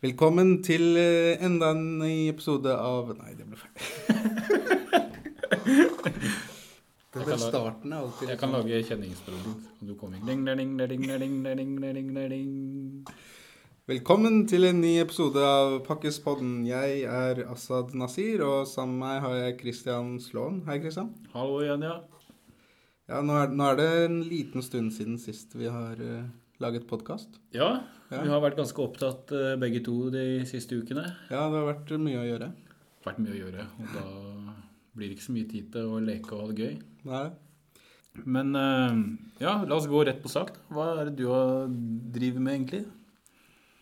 [0.00, 3.74] Velkommen til eh, enda en ny episode av Nei, det ble feil.
[7.10, 8.70] Det er starten av alltid Jeg kan liksom.
[8.70, 9.58] lage kjenningsbroren.
[9.84, 10.16] Du kommer
[13.92, 16.64] Velkommen til en ny episode av Pakkespodden.
[16.64, 20.62] Jeg er Asaad Nasir, og sammen med meg har jeg Christian Slåen.
[20.64, 21.12] Hei, Christian.
[21.34, 21.98] Hallo igjen, ja.
[23.10, 26.24] Ja, nå er, nå er det en liten stund siden sist vi har uh,
[26.60, 27.28] laget podkast.
[27.54, 28.22] Ja, Ja.
[28.22, 31.04] vi har vært ganske opptatt eh, begge to de siste ukene.
[31.30, 32.48] Ja, det har vært mye å gjøre.
[33.06, 34.54] Vært mye å gjøre, og da
[34.96, 36.74] blir det ikke så mye tid til å leke og ha det gøy.
[37.04, 37.30] Nei.
[38.26, 38.98] Men eh,
[39.40, 40.52] ja, la oss gå rett på sak.
[40.70, 42.84] Hva er det du har- driver med egentlig?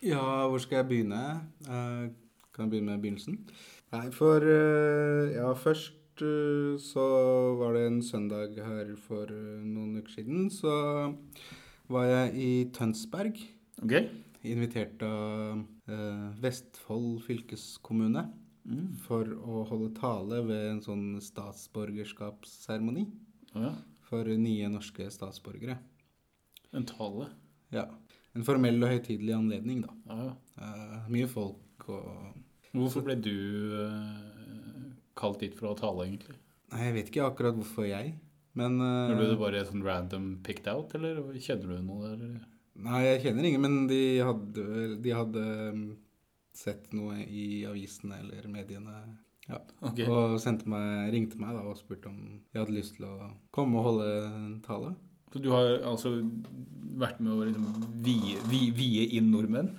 [0.02, 1.22] Ja, hvor skal jeg begynne?
[1.66, 2.10] Eh,
[2.52, 3.38] kan jeg begynne med begynnelsen?
[3.92, 4.40] Nei, for
[5.34, 10.50] Ja, først så var det en søndag her for noen uker siden.
[10.50, 11.16] Så
[11.88, 13.38] var jeg i Tønsberg,
[13.82, 13.94] Ok?
[14.48, 18.26] invitert av eh, Vestfold fylkeskommune
[18.68, 18.98] Mm.
[19.00, 23.06] for å holde tale ved en sånn statsborgerskapsseremoni
[23.54, 23.70] ja.
[24.04, 25.78] for nye norske statsborgere.
[26.76, 27.30] En tale.
[27.72, 27.86] Ja.
[28.36, 29.94] En formell og høytidelig anledning, da.
[30.12, 30.26] Ja.
[30.60, 32.36] Eh, mye folk og
[32.76, 33.32] Hvorfor ble du
[33.80, 36.36] eh, kalt dit for å tale, egentlig?
[36.74, 38.12] Nei, jeg vet ikke akkurat hvorfor jeg,
[38.58, 42.18] men eh, Ble du bare sånn random picked out, eller kjenner du noe der?
[42.28, 42.46] eller?
[42.78, 44.66] Nei, jeg kjenner ingen, men de hadde,
[45.02, 45.80] de hadde um,
[46.54, 49.00] sett noe i avisene eller mediene.
[49.48, 49.58] Ja.
[49.80, 50.06] Okay.
[50.06, 50.36] Og
[50.68, 52.18] meg, ringte meg da og spurte om
[52.52, 54.92] jeg hadde lyst til å komme og holde en tale.
[55.32, 56.14] Så du har altså
[56.98, 59.72] vært med å liksom vie, vie, vie inn nordmenn?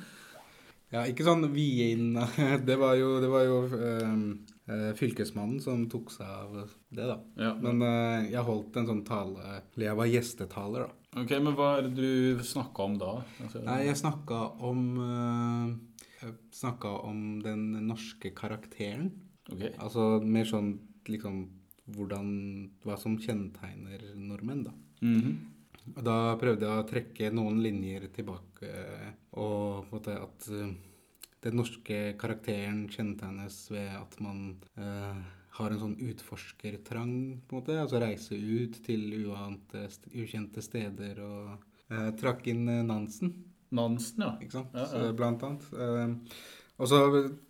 [0.89, 2.16] Ja, ikke sånn vie inn
[2.67, 4.58] Det var jo, det var jo um, eh,
[5.00, 6.56] fylkesmannen som tok seg av
[6.89, 7.17] det, da.
[7.39, 7.53] Ja.
[7.64, 10.95] Men uh, jeg holdt en sånn tale jeg var gjestetaler, da.
[11.23, 13.13] Ok, men hva er det du snakka om da?
[13.41, 15.72] Altså, Nei, jeg snakka om uh,
[16.19, 19.09] Jeg snakka om den norske karakteren.
[19.50, 19.63] ok.
[19.81, 20.75] Altså mer sånn
[21.09, 21.47] liksom
[21.90, 22.28] hvordan
[22.84, 24.75] Hva som kjennetegner nordmenn, da.
[25.02, 25.40] Mhm.
[25.96, 28.69] Og da prøvde jeg å trekke noen linjer tilbake,
[29.34, 30.74] og på en måte at eh,
[31.44, 34.41] den norske karakteren kjennetegnes ved at man
[34.77, 35.19] eh,
[35.59, 37.13] har en sånn utforskertrang,
[37.47, 37.77] på en måte.
[37.79, 41.51] Altså reise ut til uante, ukjente steder og
[41.89, 43.33] eh, trakk inn eh, Nansen.
[43.75, 44.31] Nansen, ja.
[44.41, 44.73] Ikke sant?
[44.73, 44.89] Ja, ja.
[44.91, 45.67] Så, blant annet.
[45.73, 46.39] Eh,
[46.79, 47.01] og så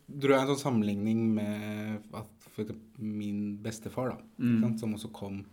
[0.09, 4.77] dro jeg en sånn sammenligning med at for min bestefar, da, Mm.
[4.79, 5.43] som også kom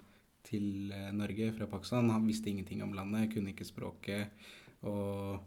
[0.46, 2.08] til eh, Norge fra Pakistan.
[2.10, 4.32] Han visste ingenting om landet, kunne ikke språket.
[4.82, 5.40] Og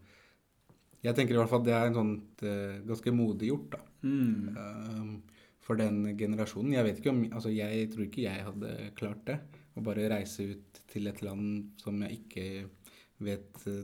[1.03, 3.79] jeg tenker i hvert fall at det er en sånn eh, ganske modig gjort, da.
[4.03, 4.57] Mm.
[4.57, 6.73] eh, for den generasjonen.
[6.73, 9.39] Jeg vet ikke om, altså jeg tror ikke jeg hadde klart det.
[9.77, 12.45] Å bare reise ut til et land som jeg ikke
[13.21, 13.83] vet, eh,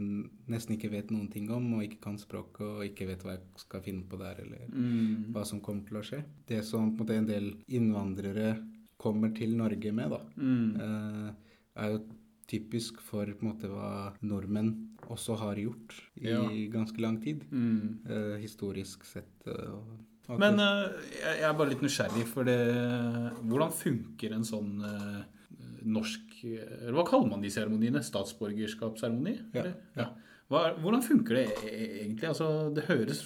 [0.51, 3.43] nesten ikke vet noen ting om, og ikke kan språket, og ikke vet hva jeg
[3.61, 5.31] skal finne på der, eller Mm.
[5.33, 6.23] hva som kommer til å skje.
[6.47, 8.55] Det som på en måte en del innvandrere
[8.97, 10.75] kommer til Norge med, da, Mm.
[10.81, 11.33] eh,
[11.77, 11.99] er jo
[12.47, 14.73] typisk for på en måte hva nordmenn
[15.09, 16.41] også har gjort i Ja.
[16.71, 17.43] ganske lang tid.
[17.51, 17.99] Mm.
[18.09, 19.47] eh, historisk sett.
[19.47, 20.91] eh, Men eh,
[21.21, 22.57] jeg er bare litt nysgjerrig, for det
[23.45, 25.23] Hvordan funker en sånn eh,
[25.85, 28.01] norsk Eller hva kaller man de seremoniene?
[28.03, 29.39] Statsborgerskapsseremoni?
[29.53, 30.07] Ja, ja.
[30.49, 32.27] Hva, hvordan funker det e- egentlig?
[32.29, 33.23] Altså, det høres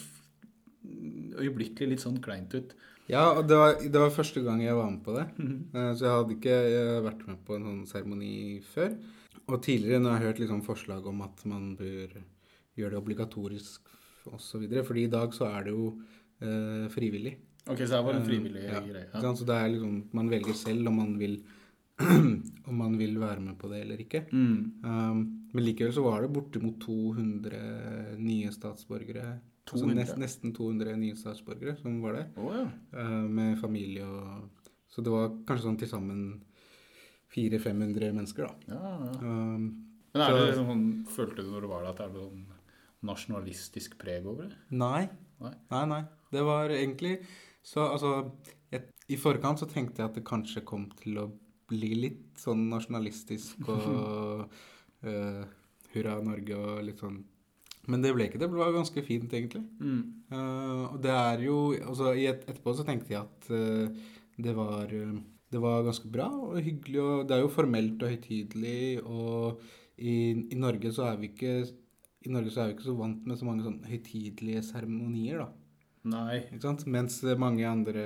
[1.40, 2.74] øyeblikkelig litt sånn kleint ut.
[3.10, 5.26] Ja, og det var, det var første gang jeg var med på det.
[5.74, 8.34] Eh, Så jeg hadde ikke eh, vært med på en sånn seremoni
[8.74, 8.94] før.
[9.50, 12.20] Og tidligere når jeg har hørt liksom forslag om at man bør
[12.78, 13.90] gjøre det obligatorisk
[14.30, 14.66] osv.
[14.86, 15.94] Fordi i dag så er det jo
[16.42, 17.38] eh, frivillig.
[17.70, 19.08] Ok, så det var en Eh, frivillig ja, greie.
[19.14, 19.34] Ja.
[19.36, 21.40] Så det er liksom, man velger selv om man vil
[22.70, 24.22] om man vil være med på det eller ikke.
[24.32, 24.60] Mm.
[24.86, 29.40] Um, men likevel så var det bortimot 200 nye statsborgere.
[29.70, 29.96] Altså 200?
[30.00, 32.28] nest, nesten 200 nye statsborgere som var der.
[32.38, 32.68] oh, ja.
[32.94, 34.50] eh, med familie og
[34.90, 36.22] Så det var kanskje sånn til sammen
[37.36, 38.74] 400-500 mennesker, da.
[38.74, 39.12] ja, ja.
[39.22, 42.16] Um, Men er Så- det sånn, følte du når du var der at det er
[42.20, 42.46] sånn
[43.04, 44.56] nasjonalistisk preg over det?
[44.72, 45.10] nei.
[45.40, 45.54] Nei.
[45.72, 46.02] Nei, nei.
[46.32, 47.26] Det var egentlig
[47.64, 48.32] Så altså
[48.72, 51.32] jeg, I forkant så tenkte jeg at det kanskje kom til å
[51.70, 54.50] bli litt sånn nasjonalistisk og
[55.06, 55.46] uh,
[55.94, 57.24] hurra Norge og litt sånn
[57.90, 58.50] Men det ble ikke det.
[58.52, 59.64] Det var ganske fint, egentlig.
[59.82, 60.02] Mm.
[60.32, 64.94] Uh, og det er jo altså, et, Etterpå så tenkte jeg at uh, det var
[64.96, 65.20] eh,
[65.52, 67.02] det var ganske bra og hyggelig.
[67.02, 69.02] og Det er jo formelt og høytidelig.
[69.04, 69.62] Og
[69.98, 70.14] i,
[70.54, 71.56] i Norge så er vi ikke
[72.28, 75.48] i Norge så er vi ikke så vant med så mange sånn høytidelige seremonier, da.
[76.08, 76.46] Nei.
[76.88, 78.04] Mens mange andre,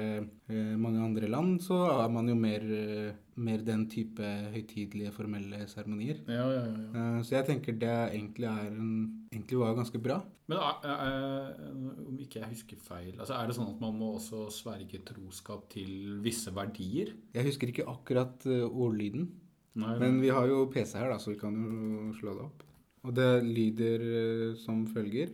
[0.50, 4.24] eh, mange andre land så er man jo mer, eh, mer den type
[4.54, 6.24] høytidelige, formelle seremonier.
[6.28, 7.18] Ja, ja, ja.
[7.18, 10.24] Eh, Så jeg tenker det egentlig, en, egentlig var ganske bra.
[10.48, 15.00] Men om ikke jeg husker feil, altså er det sånn at man må også sverge
[15.06, 17.14] troskap til visse verdier?
[17.34, 19.30] Jeg husker ikke akkurat eh, ordlyden,
[19.76, 22.64] Nei, men vi har jo PC her, da, så vi kan jo slå det opp.
[23.04, 25.32] Og det lyder eh, som følger.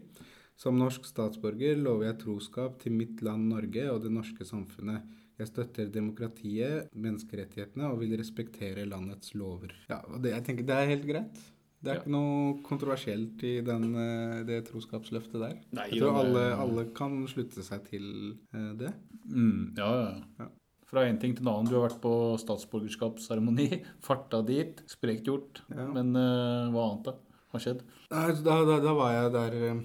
[0.60, 5.06] Som norsk statsborger lover jeg troskap til mitt land Norge og det norske samfunnet.
[5.40, 9.72] Jeg støtter demokratiet, menneskerettighetene og vil respektere landets lover.
[9.88, 11.40] Ja, og det, jeg tenker det er helt greit.
[11.80, 12.02] Det er Ja.
[12.02, 15.56] ikke noe kontroversielt i den, eh, det troskapsløftet der.
[15.72, 18.92] Nei, Jeg tror alle, alle kan slutte seg til eh, det.
[19.32, 20.48] Mm, ja, ja, ja.
[20.90, 21.70] Fra en ting til en annen.
[21.70, 23.86] Du har vært på statsborgerskapsseremoni.
[24.02, 24.84] Farta dit.
[24.90, 25.62] Sprekt gjort.
[25.70, 25.86] Ja.
[25.88, 27.14] Men uh, hva annet da?
[27.54, 27.84] Har skjedd?
[28.10, 29.80] Da, da, da var jeg der eh,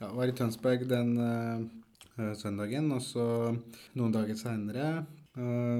[0.00, 1.66] ja, var i Tønsberg den eh,
[2.18, 3.26] eh, søndagen, og så
[3.96, 4.90] noen dager seinere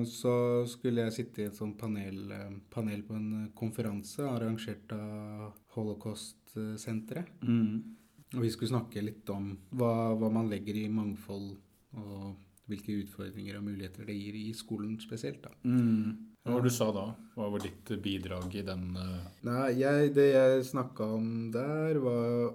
[0.05, 0.33] så
[0.69, 5.55] skulle jeg sitte i et sånt panel, eh, panel på en eh, konferanse arrangert av
[5.77, 7.31] Holocaust-senteret.
[7.41, 7.97] Mm.
[8.35, 11.55] Og vi skulle snakke litt om hva, hva man legger i mangfold,
[11.97, 12.35] og
[12.69, 15.41] hvilke utfordringer og muligheter det gir i skolen spesielt.
[15.47, 15.55] da.
[15.65, 16.35] Mm.
[16.43, 17.07] Hva var det du sa da?
[17.39, 19.25] Hva var ditt bidrag i den uh...
[19.47, 22.53] Nei, jeg, det jeg snakka om der, var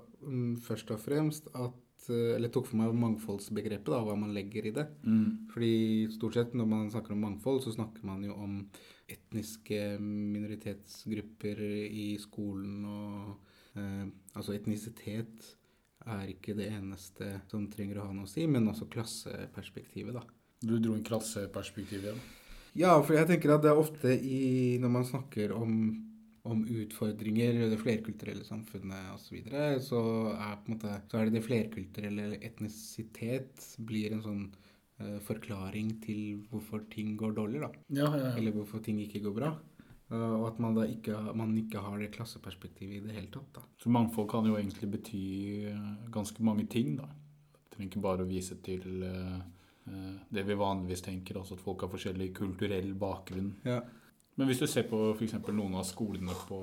[0.66, 4.74] først og fremst at eh, Eller tok for meg mangfoldsbegrepet, da, hva man legger i
[4.76, 4.88] det.
[5.06, 5.48] mm.
[5.54, 5.74] Fordi
[6.16, 8.60] stort sett når man snakker om mangfold, så snakker man jo om
[9.12, 13.34] etniske minoritetsgrupper i skolen og
[13.78, 15.56] eh, Altså etnisitet
[16.10, 20.24] er ikke det eneste som trenger å ha noe å si, men også klasseperspektivet, da.
[20.62, 22.24] Du dro inn klasseperspektivet igjen.
[22.78, 25.74] Ja, for jeg tenker at det er ofte i, når man snakker om,
[26.44, 30.02] om utfordringer i det flerkulturelle samfunnet osv., så, videre, så,
[30.34, 35.20] er på en måte, så er det det flerkulturelle eller etnisitet blir en sånn uh,
[35.28, 37.70] forklaring til hvorfor ting går dårlig, da.
[37.94, 38.34] Ja, ja, ja.
[38.42, 39.54] Eller hvorfor ting ikke går bra.
[40.12, 43.54] Uh, og at man da ikke, man ikke har det klasseperspektivet i det hele tatt.
[43.60, 43.66] da.
[43.82, 45.24] Så mangfold kan jo egentlig bety
[45.72, 47.08] eh, ganske mange ting, da.
[47.72, 49.40] Trenger ikke bare å vise til eh,
[49.90, 53.56] eh, det vi vanligvis tenker, altså at folk har forskjellig kulturell bakgrunn.
[53.66, 53.80] Ja.
[54.42, 55.36] Men hvis du ser på f.eks.
[55.54, 56.58] noen av skolene på,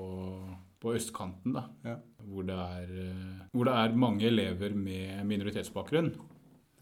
[0.83, 1.93] på østkanten, da, Ja.
[2.27, 6.09] hvor, det er, eh, hvor det er mange elever med minoritetsbakgrunn,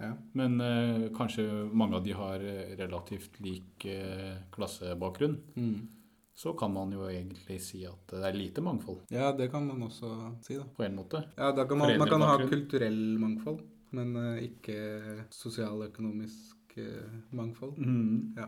[0.02, 0.12] Ja.
[0.34, 5.88] men eh, kanskje mange av de har eh, relativt lik eh, klassebakgrunn, Mm.
[6.34, 9.82] så kan man jo egentlig si at det er lite mangfold, ja, det kan man
[9.84, 10.12] også
[10.42, 10.64] si, da.
[10.64, 11.24] på en måte.
[11.38, 13.62] Ja, da kan man, man kan ha kulturell mangfold,
[13.92, 17.78] men eh, ikke sosialøkonomisk uh, mangfold.
[17.78, 18.34] Mm.
[18.38, 18.48] Ja.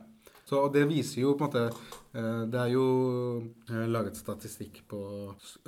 [0.50, 1.62] Så det viser jo på en måte
[2.18, 2.86] eh, Det er jo
[3.70, 5.00] eh, laget statistikk på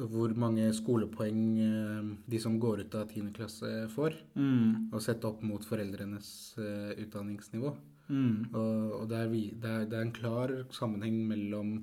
[0.09, 3.29] hvor mange skolepoeng eh, de som går ut av 10.
[3.35, 4.89] klasse får, Mm.
[4.91, 6.55] og sett opp mot foreldrenes
[6.97, 7.75] utdanningsnivå.
[8.09, 8.49] Mm.
[8.53, 11.75] Og, og det, er vi, det, er, det er en klar sammenheng mellom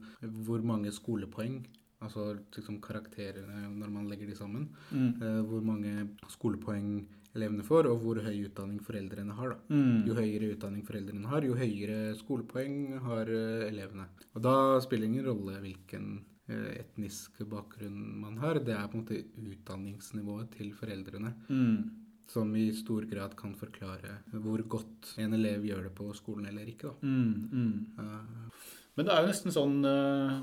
[0.45, 1.61] hvor mange skolepoeng,
[2.03, 5.15] altså liksom karakterene når man legger de sammen, Mm.
[5.49, 9.49] hvor mange skolepoeng elevene får, og hvor høy utdanning foreldrene har.
[9.51, 9.59] da.
[9.75, 10.07] Mm.
[10.09, 14.07] Jo høyere utdanning foreldrene har, jo høyere skolepoeng har eh, elevene.
[14.35, 16.09] Og da spiller det ingen rolle hvilken
[16.49, 18.61] eh, etnisk bakgrunn man har.
[18.65, 19.23] Det er på en måte
[19.53, 21.91] utdanningsnivået til foreldrene Mm.
[22.29, 26.67] som i stor grad kan forklare hvor godt en elev gjør det på skolen eller
[26.69, 26.91] ikke.
[26.91, 27.07] da.
[27.07, 27.87] Mm.
[27.99, 28.51] Eh,
[28.99, 30.41] Men det er jo nesten sånn uh,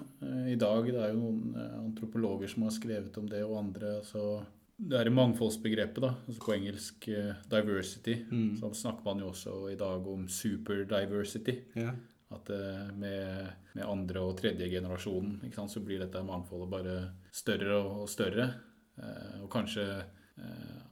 [0.47, 3.97] i dag Det er jo noen antropologer som har skrevet om det, og andre.
[3.99, 6.11] altså det er mangfoldsbegrepet, da.
[6.25, 8.17] Altså på engelsk uh, 'diversity'.
[8.31, 8.57] Mm.
[8.59, 11.55] Så snakker man jo også i dag om superdiversity.
[11.75, 11.93] ja.
[12.35, 16.95] At uh, med, med andre og tredje generasjonen sant, så blir dette mangfoldet bare
[17.31, 18.49] større og større.
[18.97, 19.85] Uh, og kanskje,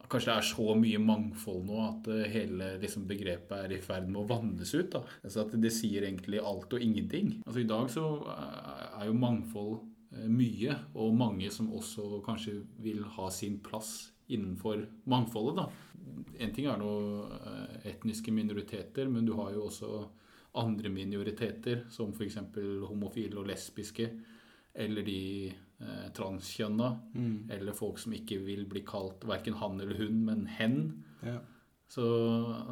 [0.07, 4.21] kanskje det er så mye mangfold nå at hele liksom, begrepet er i ferd med
[4.21, 4.93] å vannes ut.
[4.93, 5.01] Da.
[5.23, 7.41] Altså at det sier egentlig alt og ingenting.
[7.43, 9.81] Altså I dag så er jo mangfold
[10.29, 15.55] mye, og mange som også kanskje vil ha sin plass innenfor mangfoldet.
[15.55, 15.69] da.
[16.39, 19.89] En ting er noe eh, etniske minoriteter, men du har jo også
[20.55, 22.37] andre minoriteter, som f.eks.
[22.87, 24.09] homofile og lesbiske,
[24.75, 27.49] eller de eh, transkjønna, Mm.
[27.51, 31.03] eller folk som ikke vil bli kalt verken han eller hun, men hen.
[31.23, 31.39] ja.
[31.93, 32.01] Så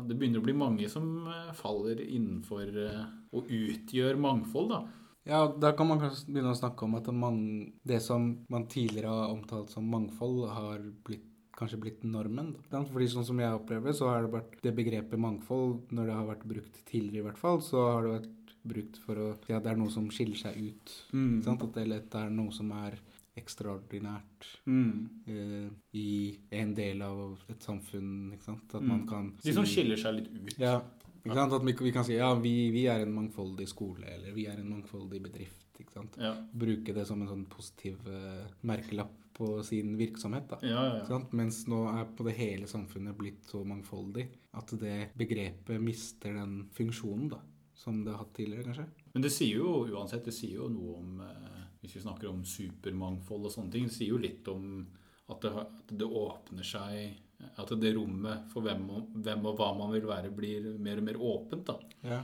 [0.07, 4.79] det begynner å bli mange som eh, faller innenfor eh, og utgjør mangfold, da.
[5.28, 7.42] Ja, da kan man kanskje begynne å snakke om at man,
[7.86, 12.56] det som man tidligere har omtalt som mangfold, har blitt, kanskje blitt normen.
[12.72, 12.82] Da.
[12.90, 16.25] Fordi sånn som jeg opplever, så har det vært det begrepet mangfold, når det har
[16.32, 19.63] vært brukt tidligere i hvert fall, så har det vært brukt for å si at
[19.66, 20.92] det er noe som skiller seg ut.
[21.13, 21.38] Mm.
[21.54, 22.98] At det, det er noe som er
[23.38, 25.10] ekstraordinært Mm.
[25.28, 28.34] eh, i en del av et samfunn.
[28.34, 28.74] ikke sant?
[28.75, 30.58] At man kan si, De som skiller seg litt ut.
[30.60, 30.82] Ja,
[31.22, 31.56] ikke sant?
[31.58, 34.62] At vi, vi kan si ja, vi, vi er en mangfoldig skole, eller vi er
[34.62, 35.68] en mangfoldig bedrift.
[35.80, 36.18] ikke sant?
[36.22, 40.50] Ja, Bruke det som en sånn positiv uh, merkelapp på sin virksomhet.
[40.50, 40.60] da.
[40.62, 40.98] ja, ja.
[41.00, 41.06] ja.
[41.08, 41.32] sant?
[41.38, 44.28] Mens nå er på det hele samfunnet blitt så mangfoldig
[44.60, 47.40] at det begrepet mister den funksjonen da,
[47.78, 48.88] som det har hatt tidligere, kanskje.
[49.13, 52.44] Men det sier jo uansett, det sier jo noe om eh, Hvis vi snakker om
[52.46, 54.84] supermangfold og sånne ting, det sier jo litt om
[55.32, 57.16] at det, at det åpner seg
[57.62, 61.03] At det rommet for hvem og, hvem og hva man vil være, blir mer og
[61.10, 61.69] mer åpent.
[62.07, 62.21] Ja.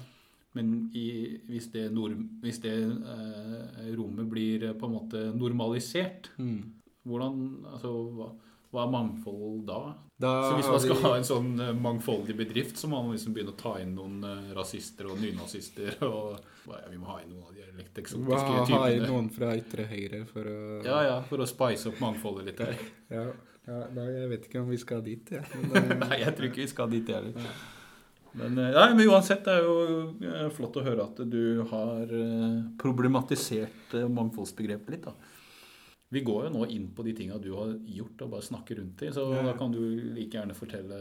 [0.57, 6.31] Men i, hvis det, norm, hvis det eh, rommet blir eh, på en måte normalisert,
[6.39, 6.63] Mm.
[7.05, 8.31] hvordan Altså, hva,
[8.73, 9.81] hva er mangfold da?
[10.19, 13.35] Da Så hvis man skal ha en sånn eh, mangfoldig bedrift, så må man liksom
[13.35, 17.35] begynne å ta inn noen eh, rasister og nynazister og ja, Vi må ha inn
[17.35, 18.79] noen av de litt eksotiske typene.
[18.79, 19.11] Ha typene.
[19.11, 20.57] noen fra ytre høyre for å
[20.87, 22.81] Ja, ja, for å spice opp mangfoldet litt her.
[23.13, 23.27] Ja,
[23.67, 25.43] ja, nei, jeg vet ikke om vi skal dit, jeg.
[25.67, 27.49] Men, eh, Nei, jeg tror ikke vi skal dit heller.
[28.37, 29.77] Men, eh, nei, men uansett, det er jo
[30.21, 35.07] eh, flott å høre at du har eh, problematisert eh, mangfoldsbegrepet litt.
[35.09, 35.15] da.
[36.15, 39.01] Vi går jo nå inn på de tinga du har gjort, og bare snakker rundt
[39.03, 39.09] i.
[39.11, 39.41] Så Ja.
[39.49, 39.81] da kan du
[40.15, 40.99] like gjerne fortelle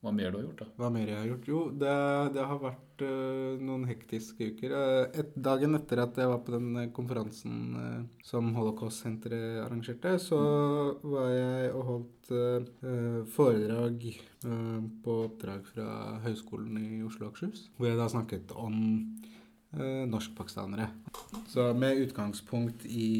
[0.00, 0.60] hva mer du har gjort.
[0.62, 0.66] da.
[0.80, 1.48] Hva mer jeg har gjort?
[1.50, 1.94] Jo, det,
[2.32, 4.72] det har vært uh, noen hektiske uker.
[4.72, 10.14] Eh, et, dagen etter at jeg var på den eh, konferansen uh, som Holocaust-senteret arrangerte,
[10.24, 10.38] så
[11.04, 14.06] var jeg og holdt eh, foredrag
[15.04, 15.86] på oppdrag fra
[16.24, 18.78] Høgskolen i Oslo og Akershus, hvor jeg da snakket om
[20.10, 20.88] norskpakistanere.
[21.52, 23.10] Så med utgangspunkt i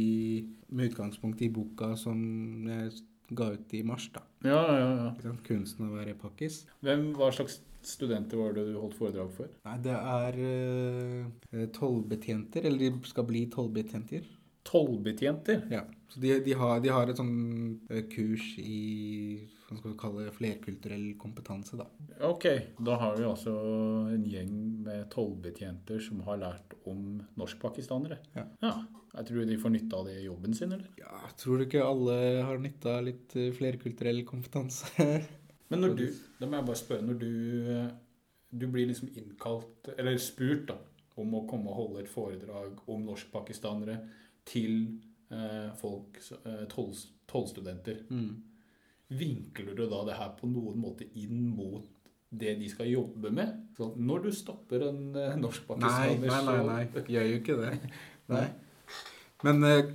[0.73, 2.19] med utgangspunkt i boka som
[2.67, 2.95] jeg
[3.37, 4.23] ga ut i mars, da.
[4.45, 4.91] Ja, ja,
[5.25, 5.35] ja.
[5.47, 6.65] 'Kunsten å være pakkis'.
[6.85, 9.53] Hvem, hva slags studenter var det du holdt foredrag for?
[9.65, 14.27] Nei, det er uh, tollbetjenter, eller de skal bli tollbetjenter.
[14.69, 15.65] Tollbetjenter?
[15.73, 15.87] Ja.
[16.11, 19.47] Så de, de, har, de har et sånn eh, kurs i
[19.79, 21.87] skal vi kalle det, flerkulturell kompetanse, da.
[22.27, 22.47] Ok,
[22.83, 23.53] da har vi altså
[24.11, 24.55] en gjeng
[24.87, 28.19] med tollbetjenter som har lært om norskpakistanere.
[28.35, 28.49] Ja.
[29.11, 30.91] Jeg tror de får nytte av det i jobben sin, eller?
[30.99, 34.91] Ja, tror du ikke alle har nytte av litt eh, flerkulturell kompetanse?
[35.71, 36.07] Men når du,
[36.39, 37.33] da må jeg bare spørre, når du,
[37.75, 37.91] eh,
[38.51, 40.79] du blir liksom innkalt, eller spurt da,
[41.21, 43.99] om å komme og holde et foredrag om norskpakistanere
[44.49, 44.77] til
[45.31, 48.31] eh, folk, eh, tollstudenter, mm.
[49.11, 51.87] Vinkler du da det her på noen måte inn mot
[52.31, 53.57] det de skal jobbe med?
[53.77, 57.05] Så når du stopper en eh, Nei, norskpakistaner, nei, nei, nei.
[57.11, 57.73] Gjør jo ikke det.
[58.31, 58.45] Nei.
[59.43, 59.89] Men eh,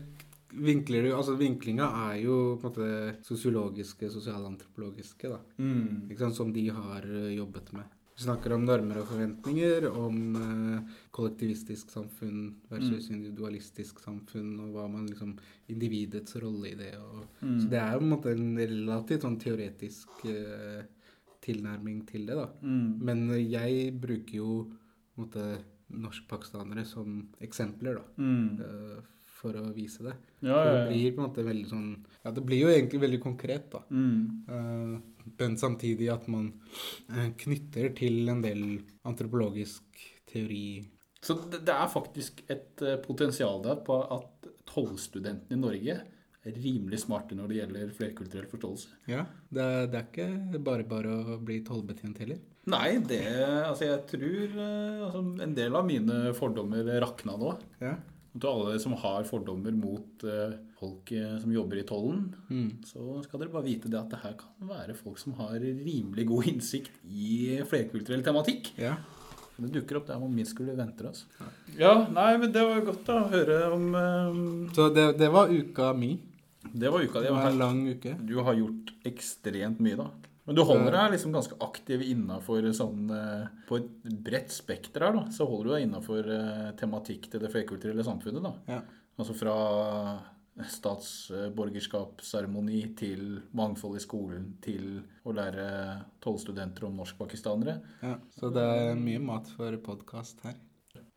[0.65, 2.89] vinkler du Altså, vinklinga er jo på en måte
[3.24, 5.39] sosiologiske, sosialantropologiske, da.
[5.62, 6.10] Mm.
[6.10, 7.94] Ikke sant, som de har eh, jobbet med.
[8.15, 14.86] Vi snakker om normer og forventninger, om eh, kollektivistisk samfunn versus individualistisk samfunn, og hva
[14.91, 15.34] man liksom
[15.74, 16.93] Individets rolle i det.
[17.01, 17.60] Og, Mm.
[17.60, 20.86] Så det er jo på en måte en relativt sånn teoretisk eh,
[21.43, 22.48] tilnærming til det, da.
[22.62, 23.03] Mm.
[23.05, 25.43] Men jeg bruker jo på en måte
[25.93, 28.03] norskpakistanere som eksempler, da.
[28.17, 28.62] Mm.
[28.62, 29.03] eh,
[29.45, 30.15] for å vise det.
[30.45, 31.87] Ja, ja, det blir på en måte veldig sånn
[32.25, 33.83] Ja, det blir jo egentlig veldig konkret, da.
[33.93, 34.17] Mm.
[34.49, 36.49] Uh, men samtidig at man
[37.13, 38.65] uh, knytter til en del
[39.05, 40.83] antropologisk teori.
[41.25, 45.95] Så det, det er faktisk et uh, potensial der på at tollstudentene i Norge
[46.45, 48.89] er rimelig smarte når det gjelder flerkulturell forståelse.
[49.09, 52.41] Ja, det, er- det er ikke bare bare å bli tollbetjent heller.
[52.69, 57.51] Nei, det Altså, jeg tror altså, en del av mine fordommer rakna nå.
[57.81, 57.95] Ja.
[58.36, 62.84] Og Til alle som har fordommer mot eh, folk eh, som jobber i tollen, Mm.
[62.86, 66.25] så skal dere bare vite det at det her kan være folk som har rimelig
[66.27, 68.74] god innsikt i flerkulturell tematikk.
[68.77, 68.98] ja.
[69.58, 71.22] Det dukker opp der hvor minst skulle vente oss.
[71.80, 75.48] Ja, nei, men det var godt da, å høre om eh, Så det, det var
[75.48, 76.10] uka mi.
[76.74, 77.30] Det var uka di.
[77.30, 78.18] Det var en lang uke.
[78.20, 80.10] Du har gjort ekstremt mye, da.
[80.45, 83.89] Men du holder deg liksom ganske aktiv innafor sånn eh, På et
[84.25, 88.43] bredt spekter her, da, så holder du deg innafor eh, tematikk til det flerkulturelle samfunnet,
[88.45, 88.53] da.
[88.75, 88.79] Ja.
[89.15, 89.55] Altså fra
[90.55, 94.83] statsborgerskapsseremoni til mangfold i skolen til
[95.27, 95.65] å lære
[96.23, 97.75] tollstudenter om norskpakistanere.
[98.05, 98.15] ja.
[98.37, 100.57] Så det er mye mat for podkast her.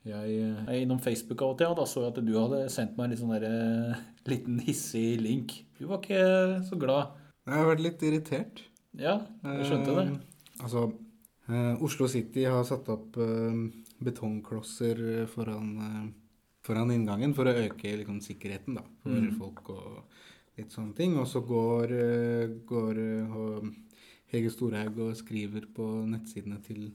[0.08, 2.61] Jeg eh, er innom Facebook av og til, og da så jeg at du hadde
[2.73, 5.49] sendt meg en litt sånn der, eh, liten hissig link.
[5.78, 6.23] Du var ikke
[6.66, 7.04] så glad.
[7.49, 8.56] Jeg har vært litt irritert.
[8.99, 10.07] Ja, jeg skjønte det.
[10.11, 10.85] Eh, altså,
[11.49, 13.61] eh, Oslo City har satt opp eh,
[14.05, 15.71] betongklosser foran,
[16.67, 19.37] foran inngangen for å øke liksom, sikkerheten da, for Mm.
[19.38, 20.05] folk og
[20.59, 21.17] litt sånne ting.
[21.19, 21.95] Og så går,
[22.67, 23.00] går
[24.33, 26.93] Hege Storhaug og skriver på nettsidene til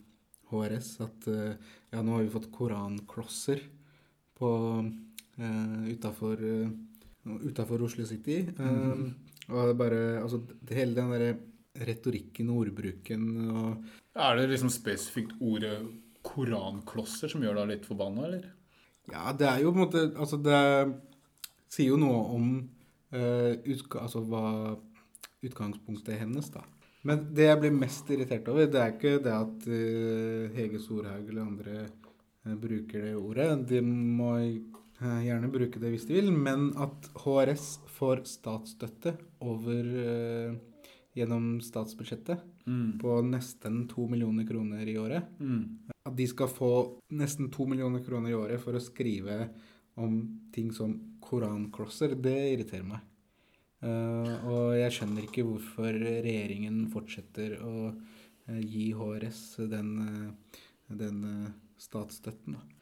[0.52, 3.64] HRS at ja, nå har vi fått koranklosser
[4.38, 4.50] på
[4.84, 6.38] uh, utafor
[7.24, 8.44] utafor Oslo City.
[8.60, 9.16] Um,
[9.50, 11.36] og det bare Altså, det, hele den derre
[11.88, 15.78] retorikken og ordbruken og Er det liksom spesifikt ordet
[16.24, 18.46] koranklosser som gjør deg litt forbanna, eller?
[19.12, 20.60] Ja, det er jo på en måte Altså, det
[21.74, 22.52] sier jo noe om
[23.16, 24.46] uh, utga, altså hva
[25.44, 26.62] utgangspunktet hennes, da.
[27.04, 31.26] Men det jeg blir mest irritert over, det er ikke det at uh, Hege Storhaug
[31.26, 33.50] eller andre uh, bruker det ordet.
[33.74, 34.36] De må
[35.04, 39.90] gjerne bruke det hvis de vil, men at HRS får statsstøtte over
[41.14, 43.00] gjennom statsbudsjettet Mm.
[43.00, 45.24] på nesten to millioner kroner i året.
[45.40, 45.80] Mm.
[46.06, 49.50] At de skal få nesten to millioner kroner i året for å skrive
[49.96, 50.22] om
[50.54, 53.02] ting som korankrosser, det irriterer meg.
[53.84, 61.20] Uh, og jeg skjønner ikke hvorfor regjeringen fortsetter å uh, gi HRS den, uh, den
[61.78, 62.56] statsstøtten.
[62.56, 62.73] Da.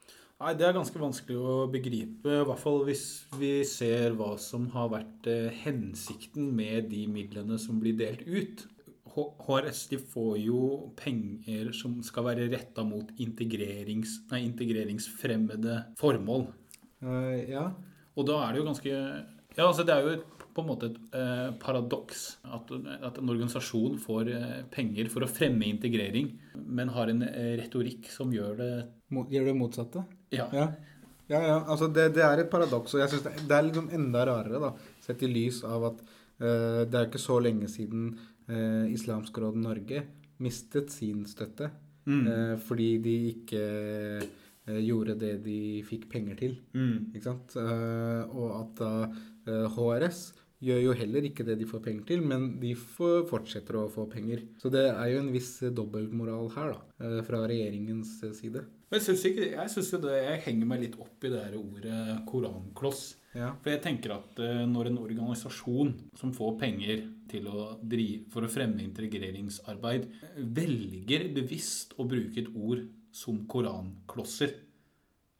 [0.41, 3.05] Nei, det er ganske vanskelig å begripe, i hvert fall hvis
[3.37, 8.63] vi ser hva som har vært eh, hensikten med de midlene som blir delt ut.
[9.11, 10.61] HRS de får jo
[10.97, 16.47] penger som skal være retta mot integrerings, nei, integreringsfremmede formål.
[17.05, 17.67] Uh, ja.
[18.17, 20.89] Og da er det jo ganske Ja, altså det er jo et, på en måte
[20.89, 22.71] et eh, paradoks at,
[23.07, 28.09] at en organisasjon får eh, penger for å fremme integrering, men har en eh, retorikk
[28.11, 28.73] som gjør det
[29.31, 30.03] Gjør det motsatte?
[30.31, 30.47] Ja.
[30.55, 30.67] Ja.
[31.31, 33.85] Ja, ja, altså det, det er et paradoks, og jeg synes det, det er liksom
[33.95, 34.71] enda rarere, da,
[35.05, 38.09] sett i lys av at uh, det er ikke så lenge siden
[38.49, 40.03] uh, Islamsk Råd Norge
[40.43, 41.71] mistet sin støtte,
[42.01, 42.23] Mm.
[42.25, 43.59] uh, fordi de ikke
[44.81, 47.11] gjorde det de fikk penger til, Mm.
[47.13, 47.53] ikke sant?
[47.57, 48.91] Og at da
[49.69, 50.33] HRS
[50.65, 54.43] gjør jo heller ikke det de får penger til, men de fortsetter å få penger.
[54.61, 58.65] Så det er jo en viss dobbeltmoral her, da, fra regjeringens side.
[58.91, 61.41] Men jeg syns ikke Jeg synes jo det Jeg henger meg litt opp i det
[61.45, 63.03] her ordet korankloss.
[63.31, 63.53] Ja.
[63.63, 68.43] For jeg tenker at eh, når en organisasjon som får penger til å drive for
[68.43, 70.09] å fremme integreringsarbeid,
[70.57, 72.83] velger bevisst å bruke et ord
[73.15, 74.51] som koranklosser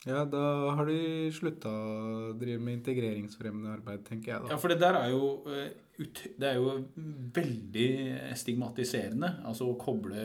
[0.07, 4.53] Ja, da har de slutta å drive med integreringsfremmende arbeid, tenker jeg da.
[4.55, 5.75] Ja, for det der er jo eh,
[6.39, 6.85] Det er jo
[7.35, 7.87] veldig
[8.37, 9.29] stigmatiserende.
[9.47, 10.15] Altså å koble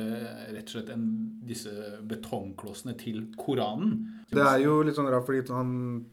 [0.55, 1.07] rett og slett en,
[1.47, 1.73] disse
[2.09, 3.97] betongklossene til Koranen.
[4.31, 6.07] Det er jo litt sånn rart, fordi han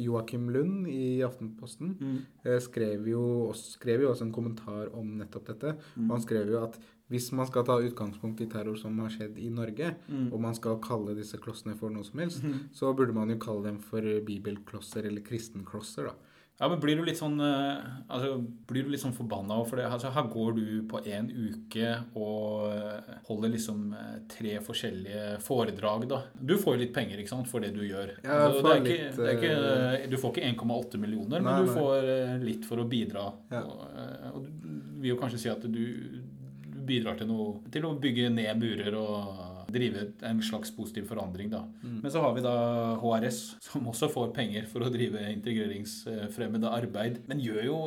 [0.00, 2.18] Joakim Lund i Aftenposten Mm.
[2.44, 5.76] eh, skrev jo, også, skrev jo også en kommentar om nettopp dette.
[5.98, 6.78] Og han skrev jo at
[7.10, 10.32] hvis man skal ta utgangspunkt i terror som har skjedd i Norge, Mm.
[10.32, 13.62] og man skal kalle disse klossene for noe som helst, så burde man jo kalle
[13.64, 16.12] dem for bibelklosser eller kristenklosser, da.
[16.58, 18.32] Ja, men blir du litt sånn eh, altså,
[18.66, 19.84] Blir du litt sånn forbanna for det?
[19.86, 26.08] Altså, her går du på en uke og eh, holder liksom eh, tre forskjellige foredrag,
[26.10, 26.18] da.
[26.34, 28.16] Du får jo litt penger, ikke sant, for det du gjør.
[28.24, 31.68] Ja, Altså, det er ikke, det er ikke, du får ikke 1,8 millioner, Nei, men
[31.68, 31.76] du nei.
[31.78, 33.28] får eh, litt for å bidra.
[33.54, 33.62] Ja.
[33.62, 37.84] Og, eh, og du vil jo kanskje si at du, du bidrar til noe Til
[37.86, 41.62] å bygge ned murer og drive en slags positiv forandring, da.
[41.82, 41.98] Mm.
[42.02, 42.54] Men så har vi da
[43.02, 47.78] HRS, som også får penger for å drive integreringsfremmede arbeid, men gjør jo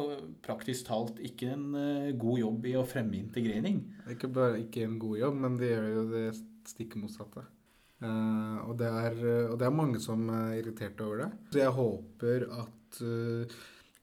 [0.46, 3.82] praktisk talt ikke en eh, god jobb i å fremme integrering.
[4.06, 6.28] Er ikke bare ikke en god jobb, men de gjør jo det
[6.70, 7.46] stikk motsatte.
[8.02, 9.20] Uh, og, det er,
[9.52, 11.28] og det er mange som er irritert over det.
[11.54, 13.60] Så jeg håper at uh,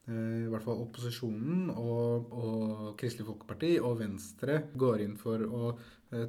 [0.09, 5.73] i hvert fall opposisjonen og, og Kristelig Folkeparti og Venstre går inn for å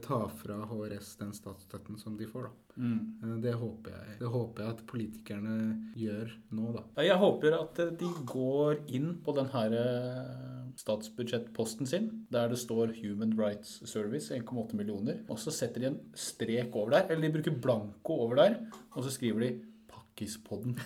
[0.05, 2.49] ta fra HRS den statsstøtten som de får.
[2.51, 2.71] da.
[2.81, 3.41] Mm.
[3.43, 4.17] det, håper jeg.
[4.21, 5.55] det håper jeg at politikerne
[5.99, 6.85] gjør nå, da.
[7.05, 12.61] Jeg håper at eh, de går inn på den her eh, statsbudsjettposten sin, der det
[12.63, 17.27] står Human Rights Service, 1,8 millioner, og så setter de en strek over der, eller
[17.27, 18.59] de bruker blanko over der,
[18.95, 19.55] og så skriver de
[19.91, 20.79] Pakkispodden.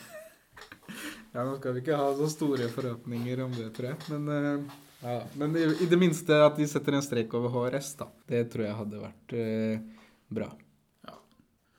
[1.34, 3.96] Ja, Nå skal vi ikke ha så store forhåpninger om det, tror jeg.
[4.12, 7.94] Men, eh, ja, men i, i det minste at de setter en strek over HRS,
[8.00, 8.10] da.
[8.28, 10.50] Det tror jeg hadde vært eh, bra.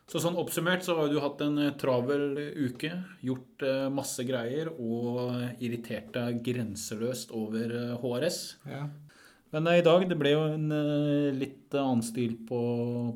[0.05, 2.91] Så sånn oppsummert så har du hatt en eh, travel uke,
[3.25, 8.37] gjort eh, masse greier og irritert deg grenseløst over eh, HRS.
[8.69, 8.83] Ja.
[9.55, 12.61] Men eh, i dag det ble jo en eh, litt annen stil på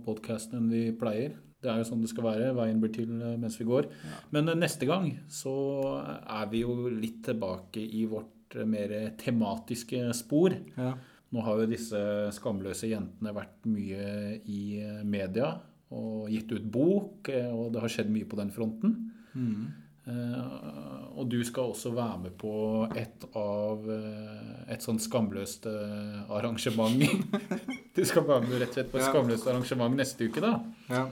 [0.05, 1.37] podkasten enn vi pleier.
[1.59, 2.53] Det er jo sånn det skal være.
[2.55, 3.89] Veien blir til eh, mens vi går.
[4.33, 5.53] Men eh, neste gang så
[5.99, 10.55] er vi jo litt tilbake i vårt eh, mer tematiske spor.
[10.77, 10.93] ja.
[11.29, 11.99] Nå har jo disse
[12.33, 14.05] skamløse jentene vært mye
[14.49, 15.51] i eh, media
[15.93, 18.95] og gitt ut bok, eh, og det har skjedd mye på den fronten.
[19.37, 19.67] Mm.
[20.09, 22.53] Eh, og du skal også være med på
[22.97, 27.03] et av eh, et sånt skamløst eh, arrangement.
[27.97, 30.55] du skal være med rett og slett på et skamløst arrangement neste uke, da.
[30.89, 31.07] ja.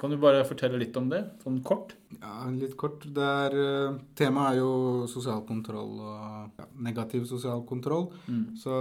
[0.00, 1.92] Kan du bare fortelle litt om det, sånn kort?
[2.14, 3.02] Ja, litt kort.
[3.04, 4.70] Det er, eh, temaet er jo
[5.12, 8.08] sosial kontroll og ja, negativ sosial kontroll.
[8.24, 8.56] Mm.
[8.56, 8.72] Så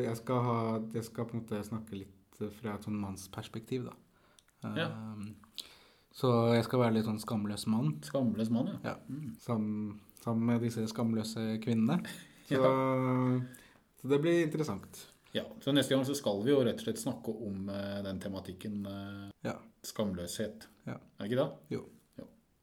[0.00, 0.58] jeg skal, ha,
[0.96, 3.98] jeg skal på en måte snakke litt fra et sånn mannsperspektiv, da.
[4.78, 4.88] Ja.
[4.88, 5.34] Um,
[6.16, 7.94] så jeg skal være litt sånn skamløs mann.
[8.08, 8.94] Skamløs mann, ja.
[8.94, 8.96] Ja.
[9.44, 12.00] Sammen, sammen med disse skamløse kvinnene.
[12.52, 12.58] Så,
[13.96, 14.98] så det blir interessant.
[15.32, 18.20] Ja, så Neste gang så skal vi jo rett og slett snakke om eh, den
[18.20, 19.54] tematikken eh, Ja.
[19.82, 20.66] skamløshet.
[20.86, 20.98] Ja.
[21.18, 21.76] Er det ikke det?
[21.78, 21.86] Jo.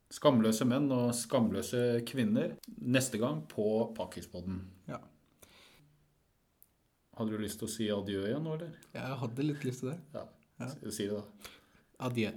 [0.10, 3.66] Skamløse menn og skamløse kvinner neste gang på
[3.98, 4.64] Pakispodden.
[4.90, 4.98] Ja.
[7.20, 8.72] Hadde du lyst til å si adjø igjen nå, eller?
[8.96, 10.00] Jeg hadde litt lyst til det.
[10.16, 10.24] Ja.
[10.64, 10.70] Ja.
[10.90, 11.52] Si det, da.
[12.10, 12.32] Adjø.